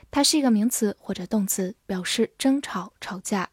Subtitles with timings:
[0.09, 3.51] 它是一个名词或者动词，表示争吵、吵架。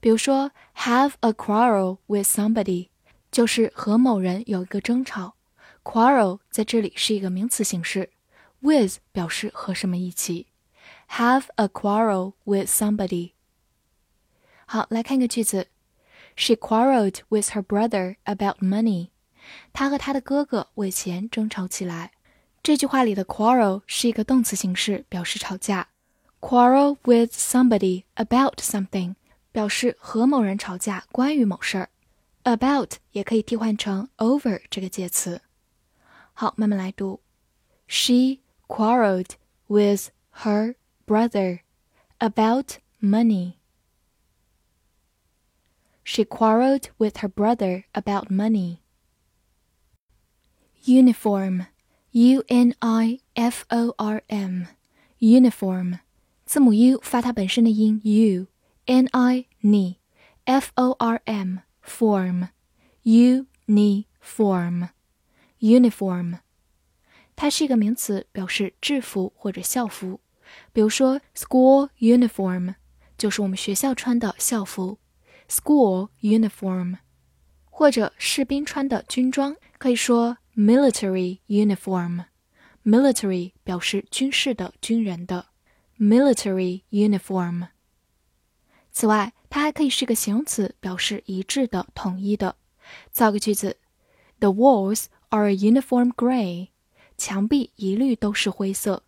[0.00, 2.88] 比如说，have a quarrel with somebody，
[3.30, 5.34] 就是和某人有一个争吵。
[5.82, 8.08] quarrel 在这里是一个名词形式
[8.60, 10.46] ，with 表示和什么一起。
[11.09, 13.31] have a quarrel with somebody。
[14.65, 15.67] 好，来看个句子：
[16.35, 19.09] She quarreled with her brother about money。
[19.73, 22.11] 她和她的哥哥为钱争吵起来。
[22.63, 25.89] 这句话里的 quarrel 是一个动词形式，表示吵架。
[26.39, 29.15] Quarrel with somebody about something
[29.51, 31.89] 表示和某人吵架，关于某事儿。
[32.43, 35.41] About 也可以替换成 over 这个介词。
[36.33, 37.21] 好，慢慢来读。
[37.87, 39.31] She quarreled
[39.67, 40.09] with
[40.43, 40.75] her
[41.07, 41.61] brother
[42.19, 43.59] about money.
[46.03, 48.81] She quarreled with her brother about money.
[50.85, 51.67] Uniform,
[52.11, 54.67] U N I F O R M,
[55.19, 55.99] uniform，
[56.45, 59.95] 字母 U 发它本身的音 U，N I N
[60.43, 62.49] F O R M form,
[63.03, 64.89] uniform,
[65.59, 66.39] uniform，
[67.35, 70.19] 它是一个名词，表示制服或者校服。
[70.72, 72.74] 比如说，school uniform
[73.16, 74.98] 就是我们学校穿的校服
[75.48, 76.98] ，school uniform，
[77.64, 85.46] 或者士兵穿的军装，可以说 military uniform，military 表示军事的、军人的
[85.98, 87.68] ，military uniform。
[88.90, 92.56] 此外，它还可以是个形容词，表示一致的、统一的。
[93.10, 93.76] 造个句子
[94.40, 96.68] ：The walls are a uniform gray，
[97.16, 99.04] 墙壁一律都是灰色。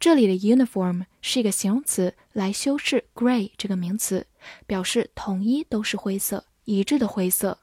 [0.00, 4.28] 这里的 uniform 是一个形容词，来修饰 gray 这个名词，
[4.64, 7.58] 表示统一都是灰色，一致的灰色。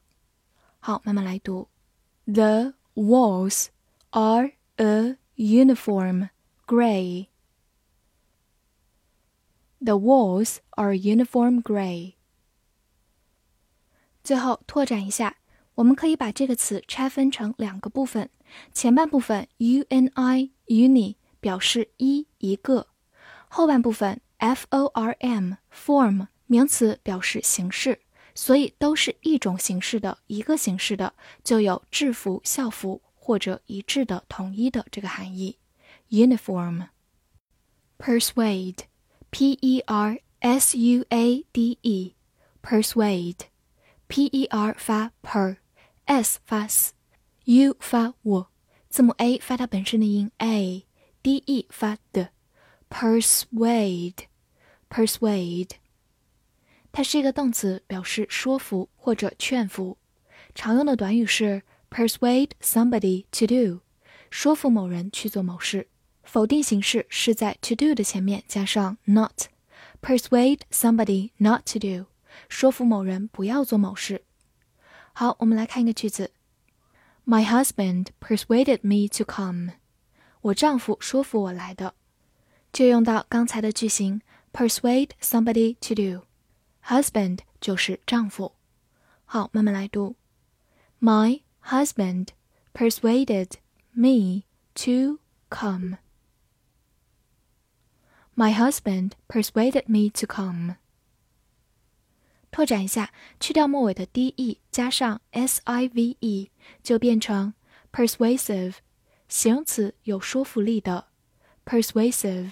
[0.80, 1.70] 好，慢慢来读。
[2.26, 3.68] The walls
[4.10, 6.30] are a uniform
[6.68, 7.28] gray.
[9.80, 12.16] The walls are uniform gray.
[14.24, 15.38] 最后拓展一下，
[15.76, 18.30] 我们可以把这个词拆分成两个部分，
[18.74, 21.16] 前半部分 uni uni。
[21.46, 22.88] 表示一一个，
[23.50, 28.00] 后半部分 f o r m form 名词表示形式，
[28.34, 31.14] 所以都是一种形式的一个形式的，
[31.44, 35.60] 就有制服、校服或者一致的、统一的这个含义。
[36.10, 36.88] uniform
[38.00, 38.80] persuade
[39.30, 42.16] p e r s u a d e
[42.64, 43.42] persuade
[44.08, 45.58] p e r 发 per
[46.06, 48.48] s 发 s，u 发 w，
[48.90, 50.88] 字母 a 发它本身的音 a。
[51.25, 52.31] d e 发的，
[52.89, 55.71] persuade，persuade，
[56.93, 59.99] 它是一个动词，表示说服或者劝服。
[60.55, 63.81] 常用的短语是 persuade somebody to do，
[64.31, 65.89] 说服某人去做某事。
[66.23, 72.07] 否定形式是在 to do 的前面加上 not，persuade somebody not to do，
[72.49, 74.23] 说服某人不要做某事。
[75.13, 76.31] 好，我们来看一个句子：
[77.27, 79.73] My husband persuaded me to come。
[80.45, 81.95] 我丈夫说服我来的，
[82.73, 84.23] 就用到刚才的句型
[84.53, 88.55] persuade somebody to do。husband 就是丈夫。
[89.25, 90.17] 好，慢慢来读。
[91.01, 92.29] My husband
[92.73, 93.53] persuaded
[93.93, 95.19] me to
[95.51, 95.99] come.
[98.35, 100.77] My husband persuaded me to come.
[102.51, 106.51] 拓展一下，去掉末尾的 d e，加上 s i v e，
[106.83, 107.55] 就变成
[107.93, 108.77] persuasive，
[109.28, 111.08] 形容词有说服力的
[111.66, 112.52] persuasive，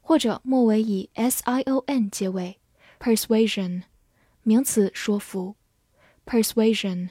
[0.00, 2.58] 或者末尾以 s i o n 结尾
[2.98, 3.82] persuasion，
[4.42, 5.56] 名词说服
[6.24, 7.10] persuasion。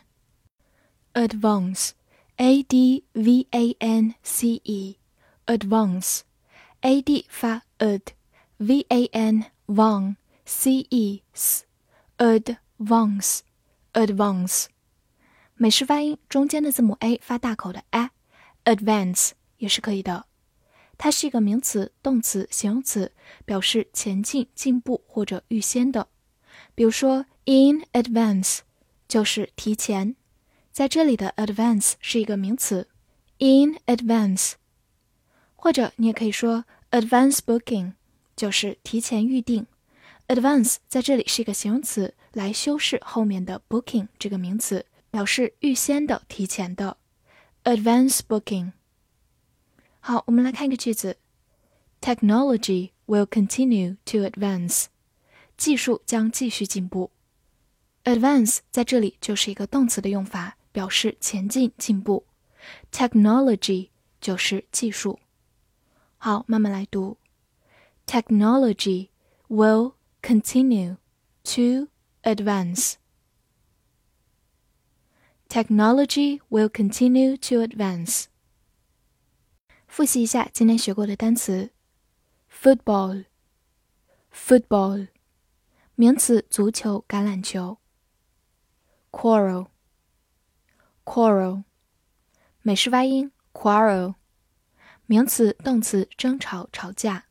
[1.15, 1.91] advance
[2.35, 4.97] a d v a n c e
[5.45, 6.21] advance
[6.81, 8.01] a d 发 ad
[8.57, 11.63] v a n van c e s
[12.17, 13.39] advance
[13.93, 14.65] advance
[15.55, 18.11] 美式发音中间的字母 a 发大口的 a
[18.65, 20.25] Advance 也是可以的。
[20.97, 23.11] 它是一个名词、动词、形容词，
[23.45, 26.07] 表示前进、进步或者预先的。
[26.73, 28.59] 比如说，in advance
[29.07, 30.15] 就是提前，
[30.71, 32.87] 在这里的 advance 是一个名词
[33.39, 34.53] ，in advance。
[35.55, 37.93] 或者你也可以说 advance booking
[38.35, 39.65] 就是提前预定。
[40.27, 46.97] advance 在这里是一个形容词，来修饰后面的 booking 这个名词，表示预先的、提前的。
[47.64, 48.72] advance booking。
[50.00, 51.18] 好，我们来看一个句子：
[52.00, 54.86] Technology will continue to advance。
[55.56, 57.10] 技术将继续进步。
[58.04, 62.24] Advance 在这里就是一个动词的用法，表示前进、进步。
[62.90, 63.90] Technology
[64.20, 65.18] 就是技术。
[66.16, 67.18] 好，慢慢来读。
[68.06, 69.08] Technology
[69.48, 69.92] will
[70.22, 70.96] continue
[71.44, 71.88] to
[72.22, 72.94] advance.
[75.48, 78.26] Technology will continue to advance.
[79.88, 81.72] 复习一下今天学过的单词：
[82.50, 85.08] football，football，
[85.94, 87.78] 名词，足球、橄榄球；
[89.10, 91.64] quarrel，quarrel，
[92.62, 94.14] 美式发音 quarrel，
[95.06, 97.24] 名词、动词，争吵、吵架；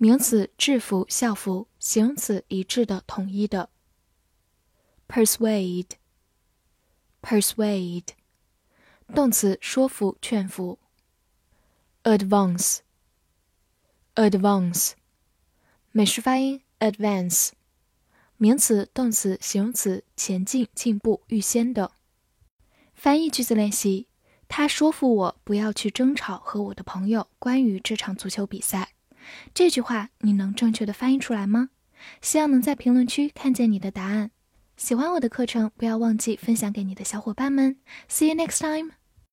[0.00, 3.68] 名词，制服、校服；形容词，一致的、统一的。
[5.08, 8.04] persuade，persuade，
[9.12, 10.78] 动词，说服、劝服。
[12.04, 14.92] advance，advance，
[15.90, 17.48] 美式发音 advance，
[18.36, 21.90] 名词、动词、形容词，前进、进步、预先的。
[22.94, 24.06] 翻译句子练习。
[24.46, 28.94] 他说服我不要去争吵和我的朋友关于这场足球比赛。
[29.54, 31.70] 这句话你能正确的翻译出来吗？
[32.20, 34.30] 希望能在评论区看见你的答案。
[34.76, 37.76] 喜欢我的课程，不要忘记分享给你的小伙伴们。
[38.08, 38.97] See you next time.